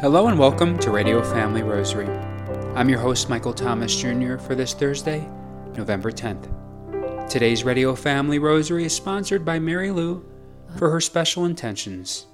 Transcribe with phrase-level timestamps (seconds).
[0.00, 2.08] Hello and welcome to Radio Family Rosary.
[2.74, 5.26] I'm your host, Michael Thomas Jr., for this Thursday,
[5.76, 7.30] November 10th.
[7.30, 10.24] Today's Radio Family Rosary is sponsored by Mary Lou
[10.76, 12.26] for her special intentions.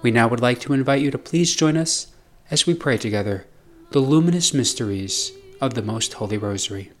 [0.00, 2.12] We now would like to invite you to please join us
[2.50, 3.46] as we pray together
[3.90, 6.92] the luminous mysteries of the Most Holy Rosary.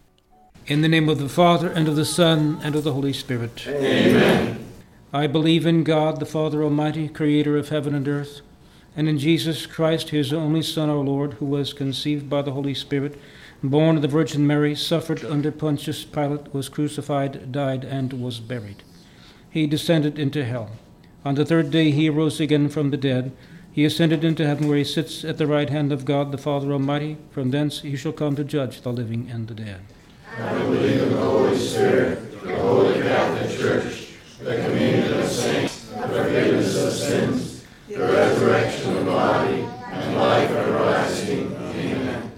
[0.66, 3.66] In the name of the Father, and of the Son, and of the Holy Spirit.
[3.68, 4.72] Amen.
[5.12, 8.40] I believe in God, the Father Almighty, creator of heaven and earth,
[8.96, 12.74] and in Jesus Christ, his only Son, our Lord, who was conceived by the Holy
[12.74, 13.18] Spirit,
[13.62, 18.82] born of the Virgin Mary, suffered under Pontius Pilate, was crucified, died, and was buried.
[19.50, 20.70] He descended into hell.
[21.24, 23.32] On the third day he arose again from the dead.
[23.72, 26.70] He ascended into heaven, where he sits at the right hand of God, the Father
[26.72, 27.16] Almighty.
[27.30, 29.80] From thence he shall come to judge the living and the dead.
[30.38, 34.08] I believe in the Holy Spirit, the Holy Catholic Church,
[34.40, 40.50] the communion of saints, the forgiveness of sins, the resurrection of the body, and life
[40.50, 41.54] everlasting.
[41.54, 42.32] Amen.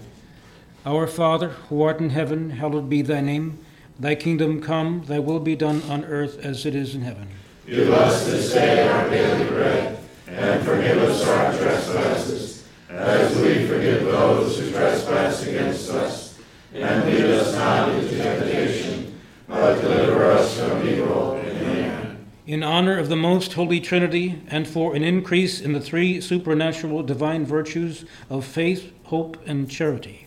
[0.85, 3.57] Our Father, who art in heaven, hallowed be thy name.
[3.99, 7.27] Thy kingdom come, thy will be done on earth as it is in heaven.
[7.65, 14.03] Give us this day our daily bread, and forgive us our trespasses, as we forgive
[14.05, 16.37] those who trespass against us.
[16.71, 21.41] And lead us not into temptation, but deliver us from evil.
[21.43, 22.27] Amen.
[22.45, 27.01] In honor of the most holy Trinity, and for an increase in the three supernatural
[27.01, 30.26] divine virtues of faith, hope, and charity.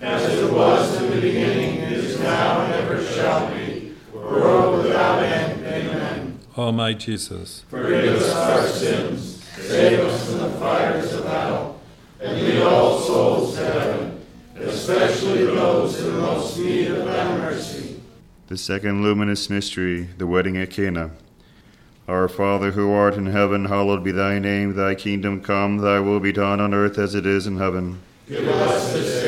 [0.00, 5.66] As it was in the beginning, is now, and ever shall be, world without end.
[5.66, 6.38] Amen.
[6.56, 11.80] O my Jesus, forgive us our sins, save us from the fires of hell,
[12.20, 14.24] and lead all souls to heaven,
[14.56, 18.00] especially those in most need of thy mercy.
[18.46, 21.10] The second luminous mystery, the wedding at Cana.
[22.06, 24.74] Our Father who art in heaven, hallowed be thy name.
[24.74, 28.00] Thy kingdom come, thy will be done on earth as it is in heaven.
[28.26, 29.27] Give us this day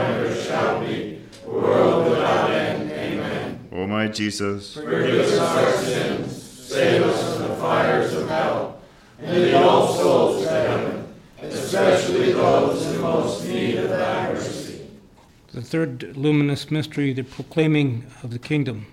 [3.91, 8.79] my Jesus, Forgive us our sins, save us from the fires of hell,
[9.19, 14.87] and lead all souls to heaven, especially those in most need of thy mercy.
[15.51, 18.85] The third luminous mystery, the proclaiming of the kingdom.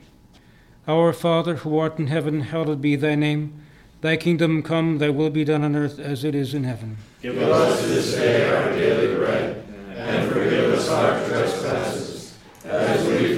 [0.88, 3.62] Our Father, who art in heaven, hallowed be thy name.
[4.00, 6.96] Thy kingdom come, thy will be done on earth as it is in heaven.
[7.22, 9.64] Give us this day our daily bread,
[9.94, 13.37] and forgive us our trespasses, as we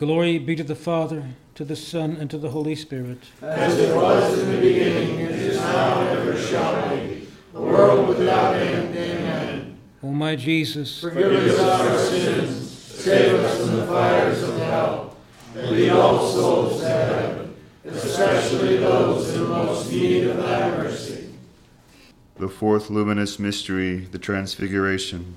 [0.00, 3.18] Glory be to the Father, to the Son, and to the Holy Spirit.
[3.42, 8.08] As it was in the beginning, it is now, and ever shall be, a world
[8.08, 8.96] without end.
[8.96, 9.78] Amen.
[10.02, 15.16] O my Jesus, Forgive us our sins, save us from the fires of hell,
[15.54, 17.54] and lead all souls to heaven,
[17.84, 21.34] especially those in most need of thy mercy.
[22.38, 25.36] The fourth luminous mystery, the Transfiguration.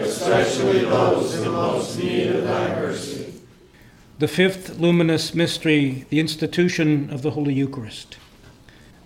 [0.00, 3.34] especially those in the most need of thy mercy.
[4.18, 8.16] The fifth luminous mystery, the institution of the Holy Eucharist.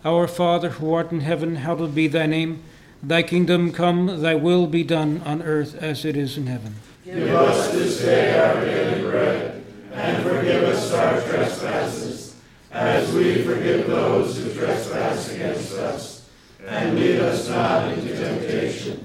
[0.04, 2.62] Our Father, who art in heaven, hallowed be thy name.
[3.02, 6.76] Thy kingdom come, thy will be done on earth as it is in heaven.
[7.04, 12.36] Give us this day our daily bread, and forgive us our trespasses,
[12.70, 16.28] as we forgive those who trespass against us.
[16.66, 19.04] And lead us not into temptation,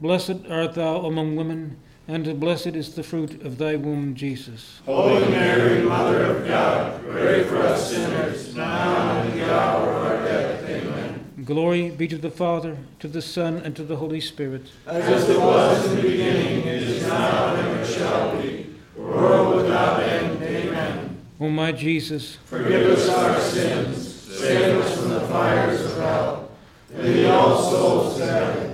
[0.00, 1.76] Blessed art thou among women,
[2.08, 4.80] and blessed is the fruit of thy womb, Jesus.
[4.84, 10.04] Holy Mary, Mother of God, pray for us sinners, now and at the hour of
[10.04, 10.68] our death.
[10.68, 11.44] Amen.
[11.44, 14.70] Glory be to the Father, to the Son, and to the Holy Spirit.
[14.86, 20.00] As it was in the beginning, it is now, and ever shall be, world without
[20.02, 20.42] end.
[20.42, 21.18] Amen.
[21.40, 26.50] O my Jesus, Forgive us our sins, save us from the fires of hell,
[26.94, 28.73] and lead all souls to heaven,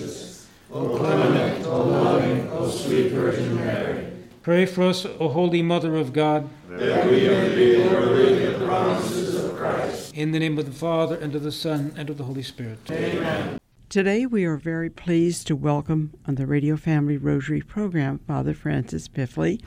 [4.43, 6.49] Pray for us, O Holy Mother of God.
[6.67, 10.15] that we may be worthy of the promises of Christ.
[10.15, 12.79] In the name of the Father, and of the Son, and of the Holy Spirit.
[12.89, 13.59] Amen.
[13.89, 19.07] Today, we are very pleased to welcome on the Radio Family Rosary program Father Francis
[19.07, 19.61] Peffley.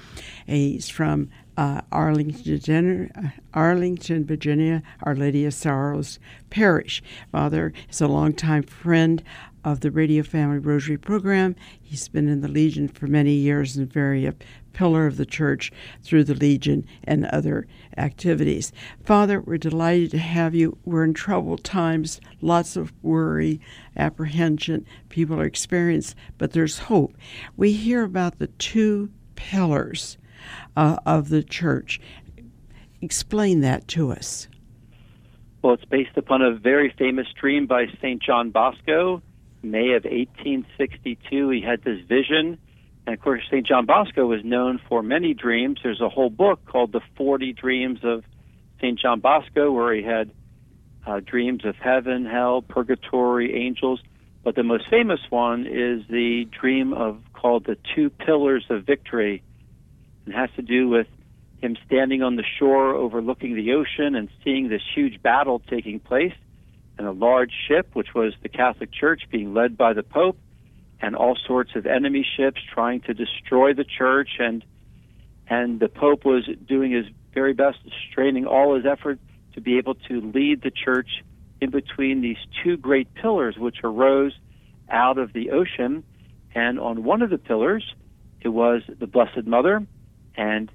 [0.44, 6.18] He's from uh, Arlington, Virginia, uh, Arlington, Virginia, Our Lady of Sorrows
[6.50, 7.00] Parish.
[7.30, 9.22] Father is a longtime friend
[9.64, 11.54] of the Radio Family Rosary program.
[11.80, 14.34] He's been in the Legion for many years and very a
[14.74, 18.72] pillar of the church through the Legion and other activities.
[19.02, 20.76] Father, we're delighted to have you.
[20.84, 23.60] We're in troubled times, lots of worry,
[23.96, 27.14] apprehension, people are experiencing, but there's hope.
[27.56, 30.18] We hear about the two pillars
[30.76, 32.00] uh, of the church.
[33.00, 34.48] Explain that to us.
[35.62, 38.22] Well, it's based upon a very famous dream by St.
[38.22, 39.22] John Bosco,
[39.62, 41.48] May of 1862.
[41.48, 42.58] He had this vision.
[43.06, 43.66] And of course, St.
[43.66, 45.80] John Bosco was known for many dreams.
[45.82, 48.24] There's a whole book called The 40 Dreams of
[48.78, 48.98] St.
[48.98, 50.30] John Bosco, where he had
[51.06, 54.00] uh, dreams of heaven, hell, purgatory, angels.
[54.42, 59.42] But the most famous one is the dream of called the Two Pillars of Victory.
[60.26, 61.06] It has to do with
[61.58, 66.34] him standing on the shore overlooking the ocean and seeing this huge battle taking place
[66.98, 70.38] and a large ship, which was the Catholic Church, being led by the Pope,
[71.04, 74.64] and all sorts of enemy ships trying to destroy the church and
[75.46, 77.76] and the Pope was doing his very best,
[78.10, 79.18] straining all his effort
[79.52, 81.22] to be able to lead the church
[81.60, 84.32] in between these two great pillars which arose
[84.88, 86.02] out of the ocean.
[86.54, 87.84] And on one of the pillars,
[88.40, 89.86] it was the Blessed Mother,
[90.38, 90.70] and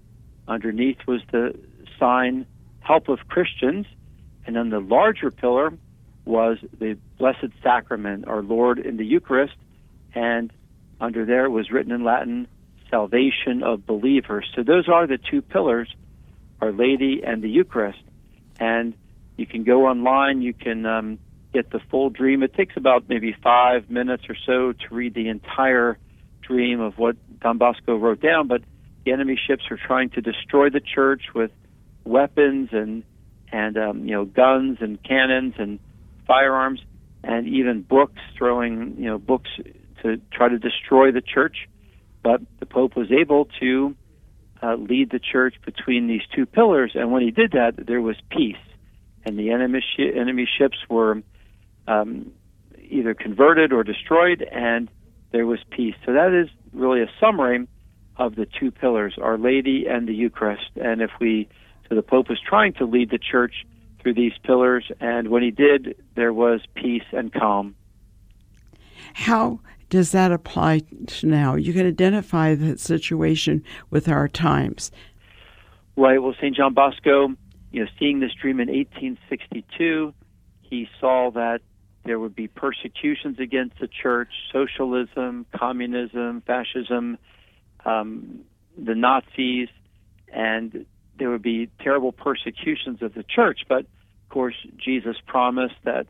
[0.48, 1.58] underneath was the
[2.00, 2.46] sign
[2.82, 3.88] Help of Christians.
[4.46, 5.74] And then the larger pillar
[6.26, 9.56] was the Blessed Sacrament, our Lord in the Eucharist.
[10.14, 10.52] And
[11.00, 12.48] under there was written in Latin,
[12.90, 14.50] salvation of believers.
[14.56, 15.94] So those are the two pillars,
[16.62, 18.00] Our Lady and the Eucharist.
[18.60, 18.94] And
[19.38, 21.20] you can go online, you can um,
[21.54, 22.44] get the full dream.
[22.44, 25.98] It takes about maybe five minutes or so to read the entire
[26.42, 28.62] dream of what Don Bosco wrote down, but
[29.06, 31.52] the enemy ships are trying to destroy the church with
[32.04, 33.04] weapons and
[33.52, 35.80] and um, you know guns and cannons and
[36.28, 36.82] firearms
[37.24, 39.50] and even books, throwing you know books
[40.04, 41.68] to try to destroy the church.
[42.24, 43.96] But the Pope was able to
[44.62, 48.18] uh, lead the church between these two pillars, and when he did that, there was
[48.30, 48.58] peace,
[49.26, 51.22] and the enemy sh- enemy ships were
[51.88, 52.32] um,
[52.78, 54.90] either converted or destroyed, and
[55.32, 55.96] there was peace.
[56.06, 57.68] So that is really a summary
[58.18, 60.72] of the two pillars, Our Lady and the Eucharist.
[60.76, 61.48] And if we,
[61.88, 63.66] so the Pope was trying to lead the church
[64.02, 67.76] through these pillars, and when he did, there was peace and calm.
[69.14, 69.60] How
[69.90, 71.56] does that apply to now?
[71.56, 74.92] You can identify that situation with our times.
[75.96, 76.22] Right.
[76.22, 76.56] Well, St.
[76.56, 77.30] John Bosco,
[77.72, 80.14] you know, seeing this dream in 1862,
[80.62, 81.60] he saw that
[82.06, 87.18] there would be persecutions against the church, socialism, communism, fascism,
[87.86, 88.40] um,
[88.78, 89.68] the Nazis,
[90.32, 90.86] and
[91.18, 93.62] there would be terrible persecutions of the church.
[93.68, 96.08] But of course, Jesus promised that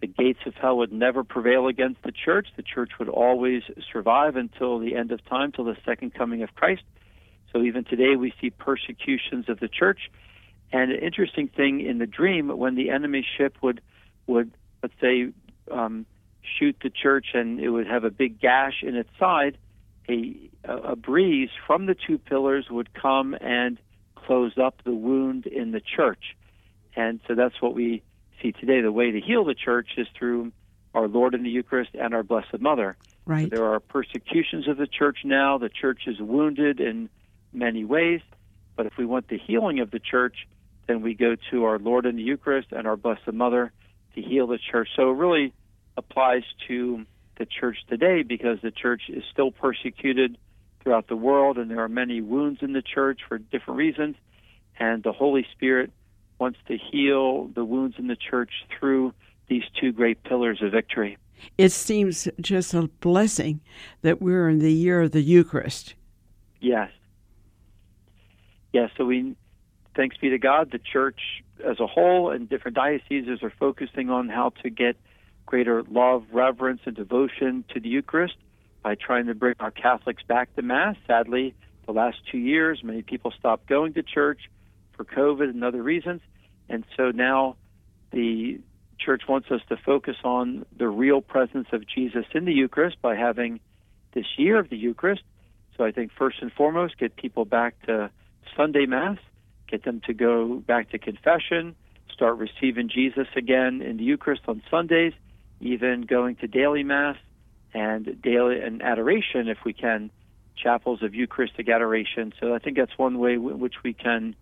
[0.00, 2.48] the gates of hell would never prevail against the church.
[2.56, 6.54] The church would always survive until the end of time, till the second coming of
[6.54, 6.82] Christ.
[7.52, 10.10] So even today, we see persecutions of the church.
[10.72, 13.80] And an interesting thing in the dream, when the enemy ship would
[14.26, 15.32] would let's say
[15.70, 16.06] um,
[16.42, 19.58] shoot the church and it would have a big gash in its side,
[20.08, 23.78] a a breeze from the two pillars would come and
[24.14, 26.36] close up the wound in the church.
[26.94, 28.02] And so that's what we
[28.42, 28.80] see today.
[28.80, 30.52] The way to heal the church is through
[30.94, 32.96] our Lord in the Eucharist and our Blessed Mother.
[33.26, 33.50] Right.
[33.50, 35.58] There are persecutions of the church now.
[35.58, 37.08] The church is wounded in
[37.52, 38.20] many ways.
[38.76, 40.48] But if we want the healing of the church,
[40.86, 43.72] then we go to our Lord in the Eucharist and our Blessed Mother
[44.14, 44.88] to heal the church.
[44.96, 45.52] So it really
[45.96, 47.04] applies to
[47.38, 50.36] the church today because the church is still persecuted
[50.82, 54.16] throughout the world and there are many wounds in the church for different reasons.
[54.78, 55.92] And the Holy Spirit
[56.40, 59.12] wants to heal the wounds in the church through
[59.48, 61.18] these two great pillars of victory.
[61.58, 63.60] It seems just a blessing
[64.02, 65.94] that we're in the year of the Eucharist.
[66.60, 66.90] Yes.
[68.72, 69.36] Yes, so we
[69.96, 71.20] thanks be to God, the church
[71.64, 74.96] as a whole and different dioceses are focusing on how to get
[75.46, 78.36] greater love, reverence, and devotion to the Eucharist
[78.82, 80.96] by trying to bring our Catholics back to Mass.
[81.06, 81.54] Sadly,
[81.86, 84.48] the last two years, many people stopped going to church
[84.92, 86.20] for COVID and other reasons.
[86.70, 87.56] And so now
[88.12, 88.60] the
[88.98, 93.16] church wants us to focus on the real presence of Jesus in the Eucharist by
[93.16, 93.60] having
[94.12, 95.22] this year of the Eucharist.
[95.76, 98.10] So I think first and foremost, get people back to
[98.56, 99.18] Sunday Mass,
[99.68, 101.74] get them to go back to confession,
[102.12, 105.14] start receiving Jesus again in the Eucharist on Sundays,
[105.60, 107.16] even going to daily Mass
[107.72, 110.10] and daily and adoration if we can,
[110.56, 112.32] chapels of Eucharistic adoration.
[112.40, 114.36] So I think that's one way in which we can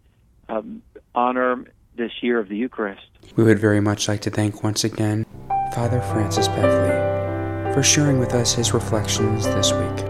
[0.49, 0.83] um,
[1.14, 1.64] honor
[1.99, 3.03] this year of the Eucharist.
[3.37, 5.27] We would very much like to thank once again
[5.75, 10.07] Father Francis Peffley for sharing with us his reflections this week.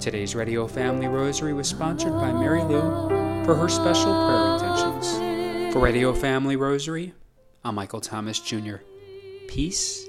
[0.00, 2.80] Today's Radio Family Rosary was sponsored by Mary Lou
[3.44, 5.72] for her special prayer intentions.
[5.72, 7.14] For Radio Family Rosary,
[7.64, 8.76] I'm Michael Thomas Jr.
[9.48, 10.06] Peace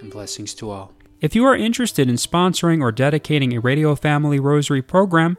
[0.00, 0.92] and blessings to all.
[1.20, 5.38] If you are interested in sponsoring or dedicating a Radio Family Rosary program,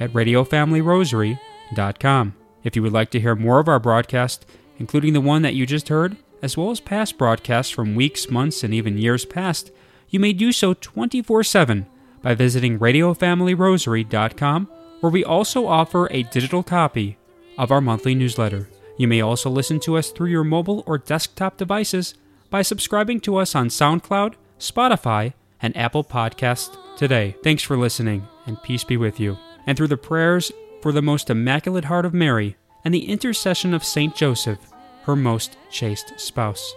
[0.00, 2.34] at radiofamilyrosary.com.
[2.64, 4.46] If you would like to hear more of our broadcast,
[4.78, 8.64] including the one that you just heard, as well as past broadcasts from weeks, months,
[8.64, 9.70] and even years past,
[10.08, 11.86] you may do so 24 7
[12.20, 14.68] by visiting radiofamilyrosary.com,
[15.00, 17.16] where we also offer a digital copy
[17.58, 18.68] of our monthly newsletter.
[18.96, 22.14] You may also listen to us through your mobile or desktop devices
[22.50, 27.36] by subscribing to us on SoundCloud, Spotify, and Apple Podcasts today.
[27.42, 29.38] Thanks for listening, and peace be with you.
[29.66, 33.84] And through the prayers for the most immaculate heart of Mary and the intercession of
[33.84, 34.58] Saint Joseph,
[35.04, 36.74] her most chaste spouse.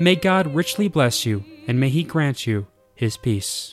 [0.00, 3.66] May God richly bless you and may He grant you His peace.